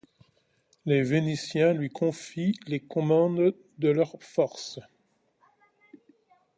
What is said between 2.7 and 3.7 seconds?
commandement